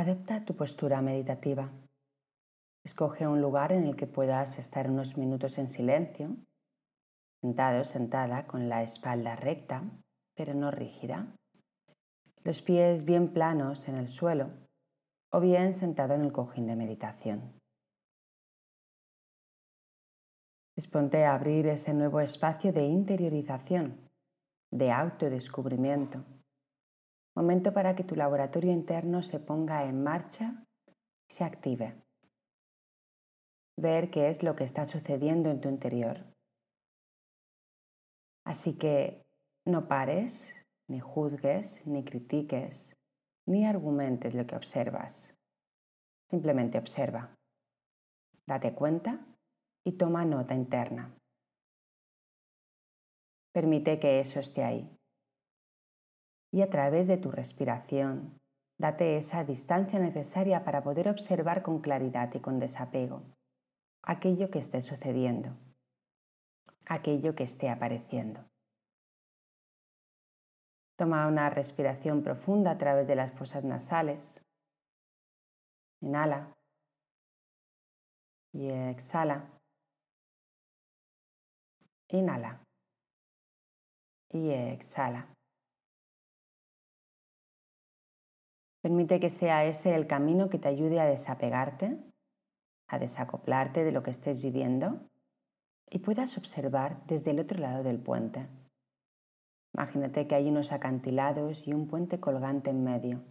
Adopta 0.00 0.46
tu 0.46 0.56
postura 0.56 1.02
meditativa. 1.02 1.70
Escoge 2.82 3.26
un 3.26 3.42
lugar 3.42 3.70
en 3.70 3.84
el 3.84 3.96
que 3.96 4.06
puedas 4.06 4.58
estar 4.58 4.88
unos 4.88 5.18
minutos 5.18 5.58
en 5.58 5.68
silencio, 5.68 6.38
sentado 7.42 7.84
sentada 7.84 8.46
con 8.46 8.70
la 8.70 8.82
espalda 8.82 9.36
recta, 9.36 9.82
pero 10.34 10.54
no 10.54 10.70
rígida, 10.70 11.36
los 12.44 12.62
pies 12.62 13.04
bien 13.04 13.34
planos 13.34 13.88
en 13.88 13.96
el 13.96 14.08
suelo 14.08 14.48
o 15.32 15.38
bien 15.38 15.74
sentado 15.74 16.14
en 16.14 16.22
el 16.22 16.32
cojín 16.32 16.66
de 16.66 16.76
meditación. 16.76 17.60
Disponte 20.76 21.26
a 21.26 21.34
abrir 21.34 21.66
ese 21.66 21.92
nuevo 21.92 22.20
espacio 22.20 22.72
de 22.72 22.84
interiorización, 22.86 24.08
de 24.72 24.92
autodescubrimiento. 24.92 26.24
Momento 27.36 27.72
para 27.72 27.94
que 27.94 28.04
tu 28.04 28.16
laboratorio 28.16 28.72
interno 28.72 29.22
se 29.22 29.38
ponga 29.38 29.84
en 29.84 30.02
marcha 30.02 30.64
y 31.28 31.32
se 31.32 31.44
active. 31.44 32.02
Ver 33.76 34.10
qué 34.10 34.28
es 34.28 34.42
lo 34.42 34.56
que 34.56 34.64
está 34.64 34.84
sucediendo 34.84 35.50
en 35.50 35.60
tu 35.60 35.68
interior. 35.68 36.26
Así 38.44 38.76
que 38.76 39.24
no 39.64 39.86
pares, 39.86 40.54
ni 40.88 41.00
juzgues, 41.00 41.86
ni 41.86 42.04
critiques, 42.04 42.96
ni 43.46 43.64
argumentes 43.64 44.34
lo 44.34 44.46
que 44.46 44.56
observas. 44.56 45.34
Simplemente 46.28 46.78
observa. 46.78 47.36
Date 48.46 48.74
cuenta 48.74 49.24
y 49.84 49.92
toma 49.92 50.24
nota 50.24 50.54
interna. 50.54 51.14
Permite 53.52 53.98
que 53.98 54.20
eso 54.20 54.40
esté 54.40 54.64
ahí. 54.64 54.99
Y 56.52 56.62
a 56.62 56.70
través 56.70 57.06
de 57.08 57.16
tu 57.16 57.30
respiración, 57.30 58.40
date 58.78 59.16
esa 59.16 59.44
distancia 59.44 59.98
necesaria 59.98 60.64
para 60.64 60.82
poder 60.82 61.08
observar 61.08 61.62
con 61.62 61.80
claridad 61.80 62.32
y 62.34 62.40
con 62.40 62.58
desapego 62.58 63.22
aquello 64.02 64.50
que 64.50 64.58
esté 64.58 64.80
sucediendo, 64.80 65.56
aquello 66.86 67.34
que 67.34 67.44
esté 67.44 67.68
apareciendo. 67.68 68.44
Toma 70.96 71.26
una 71.28 71.48
respiración 71.48 72.22
profunda 72.22 72.72
a 72.72 72.78
través 72.78 73.06
de 73.06 73.16
las 73.16 73.32
fosas 73.32 73.64
nasales. 73.64 74.42
Inhala 76.00 76.54
y 78.52 78.68
exhala. 78.68 79.48
Inhala 82.08 82.60
y 84.28 84.50
exhala. 84.50 85.26
Permite 88.82 89.20
que 89.20 89.28
sea 89.28 89.64
ese 89.64 89.94
el 89.94 90.06
camino 90.06 90.48
que 90.48 90.58
te 90.58 90.68
ayude 90.68 91.00
a 91.00 91.06
desapegarte, 91.06 91.98
a 92.88 92.98
desacoplarte 92.98 93.84
de 93.84 93.92
lo 93.92 94.02
que 94.02 94.10
estés 94.10 94.42
viviendo 94.42 95.06
y 95.90 95.98
puedas 95.98 96.38
observar 96.38 97.04
desde 97.06 97.32
el 97.32 97.40
otro 97.40 97.58
lado 97.58 97.82
del 97.82 98.00
puente. 98.00 98.48
Imagínate 99.74 100.26
que 100.26 100.34
hay 100.34 100.48
unos 100.48 100.72
acantilados 100.72 101.66
y 101.66 101.74
un 101.74 101.88
puente 101.88 102.20
colgante 102.20 102.70
en 102.70 102.82
medio. 102.82 103.22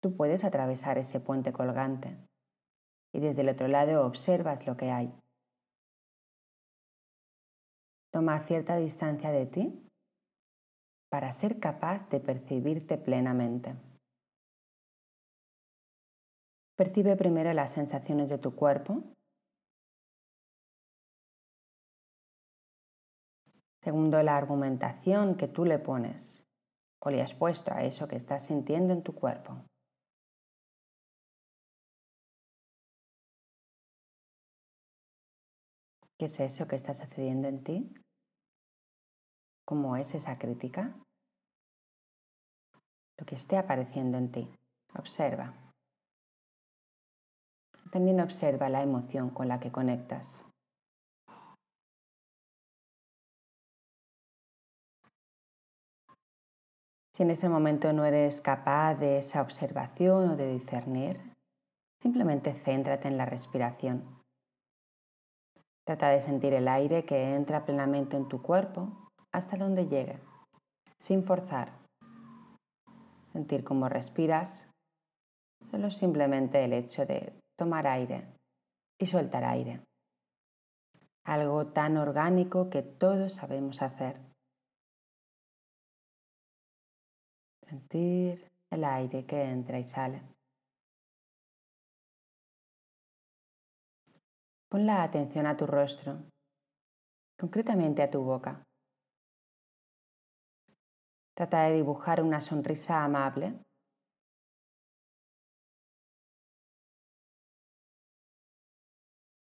Tú 0.00 0.14
puedes 0.14 0.44
atravesar 0.44 0.98
ese 0.98 1.18
puente 1.18 1.52
colgante 1.52 2.18
y 3.12 3.20
desde 3.20 3.40
el 3.40 3.48
otro 3.48 3.66
lado 3.66 4.06
observas 4.06 4.66
lo 4.66 4.76
que 4.76 4.90
hay. 4.90 5.12
Toma 8.12 8.38
cierta 8.40 8.76
distancia 8.76 9.30
de 9.30 9.46
ti 9.46 9.85
para 11.08 11.32
ser 11.32 11.60
capaz 11.60 12.08
de 12.10 12.20
percibirte 12.20 12.98
plenamente. 12.98 13.74
Percibe 16.76 17.16
primero 17.16 17.52
las 17.52 17.72
sensaciones 17.72 18.28
de 18.28 18.38
tu 18.38 18.54
cuerpo. 18.54 19.02
Segundo, 23.82 24.22
la 24.22 24.36
argumentación 24.36 25.36
que 25.36 25.48
tú 25.48 25.64
le 25.64 25.78
pones 25.78 26.44
o 27.00 27.10
le 27.10 27.22
has 27.22 27.34
puesto 27.34 27.72
a 27.72 27.84
eso 27.84 28.08
que 28.08 28.16
estás 28.16 28.46
sintiendo 28.46 28.92
en 28.92 29.02
tu 29.02 29.14
cuerpo. 29.14 29.64
¿Qué 36.18 36.24
es 36.24 36.40
eso 36.40 36.66
que 36.66 36.76
está 36.76 36.94
sucediendo 36.94 37.46
en 37.46 37.62
ti? 37.62 37.94
Cómo 39.66 39.96
es 39.96 40.14
esa 40.14 40.36
crítica, 40.36 40.94
lo 43.18 43.26
que 43.26 43.34
esté 43.34 43.58
apareciendo 43.58 44.16
en 44.16 44.30
ti. 44.30 44.48
Observa. 44.94 45.52
También 47.90 48.20
observa 48.20 48.68
la 48.68 48.82
emoción 48.82 49.30
con 49.30 49.48
la 49.48 49.60
que 49.60 49.72
conectas. 49.72 50.44
Si 57.14 57.22
en 57.22 57.30
ese 57.30 57.48
momento 57.48 57.92
no 57.92 58.04
eres 58.04 58.40
capaz 58.40 58.94
de 58.94 59.18
esa 59.18 59.40
observación 59.40 60.30
o 60.30 60.36
de 60.36 60.52
discernir, 60.52 61.18
simplemente 62.00 62.52
céntrate 62.52 63.08
en 63.08 63.16
la 63.16 63.24
respiración. 63.24 64.22
Trata 65.84 66.10
de 66.10 66.20
sentir 66.20 66.52
el 66.52 66.68
aire 66.68 67.04
que 67.04 67.34
entra 67.34 67.64
plenamente 67.64 68.16
en 68.16 68.28
tu 68.28 68.42
cuerpo 68.42 69.05
hasta 69.36 69.58
donde 69.58 69.86
llegue, 69.86 70.18
sin 70.96 71.22
forzar. 71.22 71.70
Sentir 73.34 73.64
cómo 73.64 73.86
respiras, 73.86 74.66
solo 75.70 75.90
simplemente 75.90 76.64
el 76.64 76.72
hecho 76.72 77.04
de 77.04 77.38
tomar 77.54 77.86
aire 77.86 78.32
y 78.98 79.04
soltar 79.04 79.44
aire. 79.44 79.82
Algo 81.24 81.66
tan 81.66 81.98
orgánico 81.98 82.70
que 82.70 82.80
todos 82.80 83.34
sabemos 83.34 83.82
hacer. 83.82 84.18
Sentir 87.66 88.50
el 88.70 88.84
aire 88.84 89.26
que 89.26 89.42
entra 89.42 89.78
y 89.78 89.84
sale. 89.84 90.22
Pon 94.70 94.86
la 94.86 95.02
atención 95.02 95.46
a 95.46 95.58
tu 95.58 95.66
rostro, 95.66 96.22
concretamente 97.38 98.02
a 98.02 98.10
tu 98.10 98.22
boca. 98.22 98.65
Trata 101.36 101.64
de 101.64 101.74
dibujar 101.74 102.22
una 102.22 102.40
sonrisa 102.40 103.04
amable. 103.04 103.60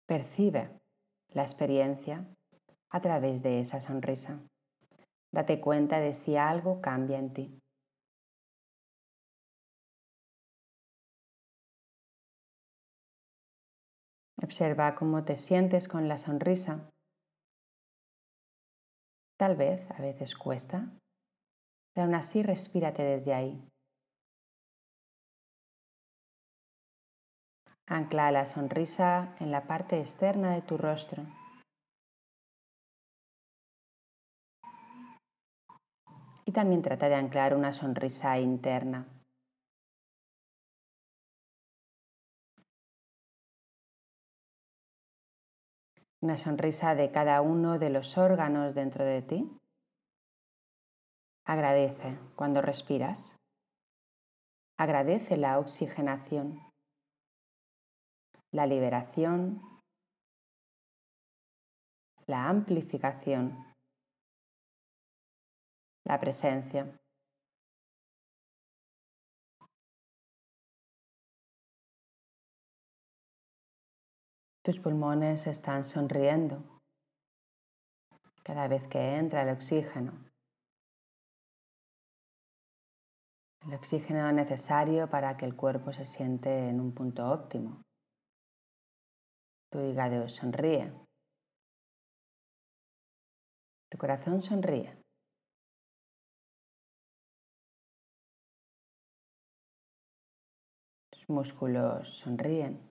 Percibe 0.07 0.81
la 1.31 1.43
experiencia 1.43 2.25
a 2.89 3.01
través 3.01 3.43
de 3.43 3.59
esa 3.59 3.81
sonrisa. 3.81 4.47
Date 5.33 5.61
cuenta 5.61 5.99
de 5.99 6.15
si 6.15 6.37
algo 6.37 6.81
cambia 6.81 7.19
en 7.19 7.33
ti. 7.33 7.59
Observa 14.41 14.95
cómo 14.95 15.25
te 15.25 15.37
sientes 15.37 15.89
con 15.89 16.07
la 16.07 16.19
sonrisa. 16.19 16.89
Tal 19.37 19.57
vez 19.57 19.91
a 19.91 20.01
veces 20.01 20.37
cuesta, 20.37 21.02
pero 21.93 22.07
aún 22.07 22.15
así 22.15 22.43
respírate 22.43 23.03
desde 23.03 23.35
ahí. 23.35 23.69
Ancla 27.87 28.31
la 28.31 28.47
sonrisa 28.47 29.35
en 29.41 29.51
la 29.51 29.67
parte 29.67 30.01
externa 30.01 30.53
de 30.53 30.63
tu 30.63 30.79
rostro. 30.79 31.25
Y 36.45 36.53
también 36.53 36.83
trata 36.83 37.09
de 37.09 37.15
anclar 37.17 37.55
una 37.55 37.73
sonrisa 37.73 38.39
interna. 38.39 39.07
Una 46.21 46.37
sonrisa 46.37 46.95
de 46.95 47.11
cada 47.11 47.41
uno 47.43 47.79
de 47.79 47.91
los 47.91 48.17
órganos 48.17 48.75
dentro 48.75 49.05
de 49.05 49.23
ti. 49.23 49.62
Agradece 51.45 52.19
cuando 52.37 52.63
respiras. 52.63 53.37
Agradece 54.79 55.37
la 55.37 55.59
oxigenación, 55.59 56.61
la 58.53 58.67
liberación, 58.67 59.61
la 62.27 62.49
amplificación, 62.49 63.75
la 66.05 66.21
presencia. 66.21 66.99
Tus 74.63 74.79
pulmones 74.79 75.49
están 75.49 75.85
sonriendo 75.85 76.63
cada 78.45 78.69
vez 78.69 78.87
que 78.87 79.17
entra 79.17 79.43
el 79.43 79.51
oxígeno. 79.51 80.32
El 83.73 83.79
oxígeno 83.79 84.31
necesario 84.33 85.09
para 85.09 85.35
que 85.39 85.47
el 85.47 85.57
cuerpo 85.57 85.95
se 85.95 86.05
siente 86.05 86.69
en 86.69 86.79
un 86.79 86.93
punto 86.93 87.27
óptimo. 87.27 87.81
Tu 89.71 89.81
hígado 89.81 90.29
sonríe. 90.29 90.93
Tu 93.91 93.97
corazón 93.97 94.43
sonríe. 94.43 94.95
Tus 101.11 101.27
músculos 101.31 102.19
sonríen. 102.19 102.91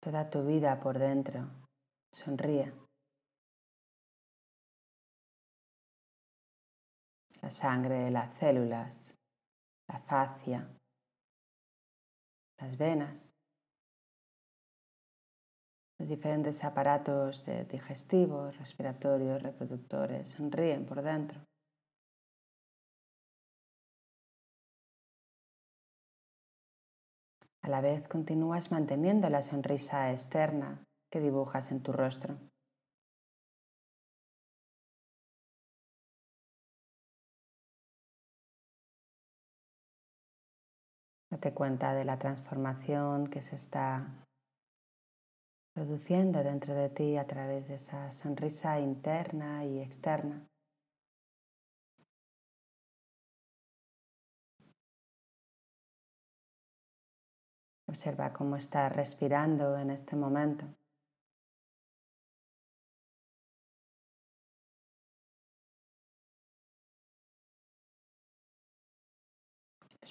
Toda 0.00 0.28
tu 0.28 0.44
vida 0.44 0.78
por 0.78 0.98
dentro 0.98 1.48
sonríe. 2.12 2.85
La 7.46 7.52
sangre, 7.52 8.10
las 8.10 8.36
células, 8.40 9.14
la 9.86 10.00
fascia, 10.00 10.68
las 12.58 12.76
venas, 12.76 13.36
los 16.00 16.08
diferentes 16.08 16.64
aparatos 16.64 17.44
digestivos, 17.70 18.58
respiratorios, 18.58 19.44
reproductores 19.44 20.28
sonríen 20.28 20.86
por 20.86 21.02
dentro. 21.02 21.38
A 27.62 27.68
la 27.68 27.80
vez 27.80 28.08
continúas 28.08 28.72
manteniendo 28.72 29.30
la 29.30 29.42
sonrisa 29.42 30.10
externa 30.10 30.82
que 31.12 31.20
dibujas 31.20 31.70
en 31.70 31.80
tu 31.80 31.92
rostro. 31.92 32.40
Date 41.36 41.52
cuenta 41.52 41.92
de 41.92 42.06
la 42.06 42.18
transformación 42.18 43.26
que 43.26 43.42
se 43.42 43.56
está 43.56 44.06
produciendo 45.74 46.42
dentro 46.42 46.74
de 46.74 46.88
ti 46.88 47.18
a 47.18 47.26
través 47.26 47.68
de 47.68 47.74
esa 47.74 48.10
sonrisa 48.10 48.80
interna 48.80 49.62
y 49.62 49.80
externa. 49.80 50.48
Observa 57.86 58.32
cómo 58.32 58.56
estás 58.56 58.90
respirando 58.90 59.76
en 59.76 59.90
este 59.90 60.16
momento. 60.16 60.64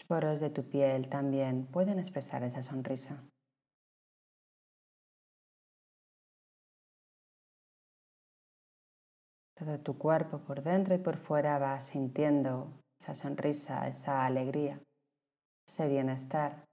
Poros 0.07 0.39
de 0.39 0.49
tu 0.49 0.69
piel 0.69 1.09
también 1.09 1.65
pueden 1.67 1.99
expresar 1.99 2.43
esa 2.43 2.63
sonrisa. 2.63 3.23
Todo 9.57 9.79
tu 9.79 9.97
cuerpo 9.97 10.39
por 10.39 10.61
dentro 10.63 10.95
y 10.95 10.97
por 10.97 11.17
fuera 11.17 11.57
va 11.59 11.79
sintiendo 11.79 12.81
esa 12.99 13.15
sonrisa, 13.15 13.87
esa 13.87 14.25
alegría, 14.25 14.81
ese 15.67 15.87
bienestar 15.87 16.65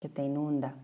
que 0.00 0.08
te 0.08 0.22
inunda. 0.22 0.74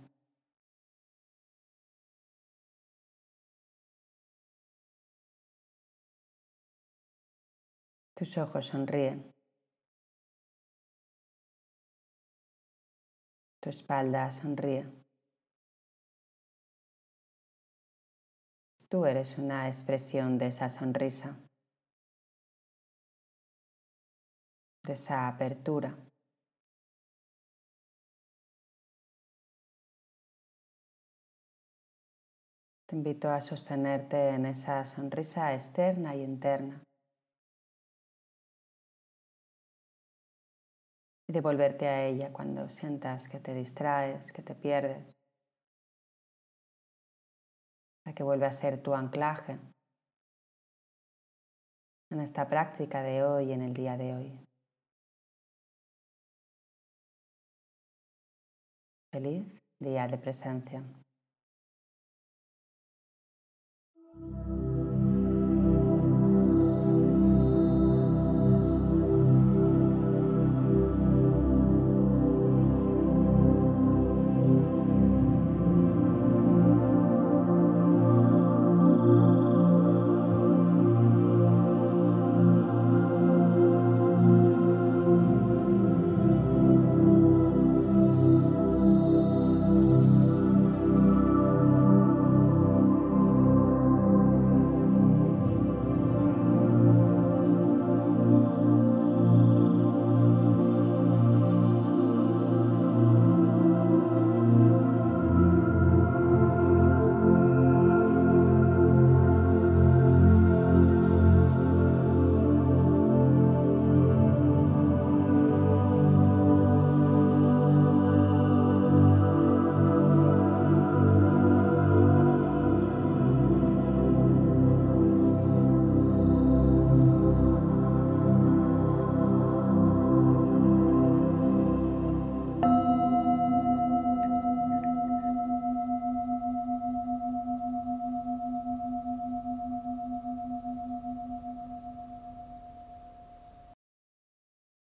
Tus 8.15 8.37
ojos 8.37 8.67
sonríen. 8.67 9.38
Tu 13.61 13.71
espalda 13.71 14.31
sonríe. 14.31 14.87
Tú 18.89 19.05
eres 19.05 19.37
una 19.37 19.69
expresión 19.69 20.39
de 20.39 20.47
esa 20.47 20.71
sonrisa, 20.71 21.37
de 24.85 24.93
esa 24.95 25.29
apertura. 25.29 25.99
Te 32.87 32.97
invito 32.97 33.29
a 33.29 33.43
sostenerte 33.43 34.31
en 34.31 34.47
esa 34.47 34.83
sonrisa 34.87 35.53
externa 35.53 36.17
y 36.17 36.23
interna. 36.23 36.88
Y 41.29 41.33
devolverte 41.33 41.87
a 41.87 42.07
ella 42.07 42.33
cuando 42.33 42.71
sientas 42.71 43.29
que 43.29 43.39
te 43.39 43.53
distraes, 43.53 44.33
que 44.33 44.43
te 44.43 44.55
pierdes, 44.55 45.05
para 48.03 48.15
que 48.15 48.23
vuelva 48.23 48.47
a 48.47 48.53
ser 48.53 48.83
tu 48.83 48.95
anclaje 48.95 49.59
en 52.11 52.21
esta 52.21 52.49
práctica 52.49 53.03
de 53.03 53.23
hoy, 53.23 53.53
en 53.53 53.61
el 53.61 53.75
día 53.75 53.99
de 53.99 54.15
hoy. 54.15 54.41
Feliz 59.13 59.45
día 59.79 60.07
de 60.07 60.19
presencia. 60.19 60.83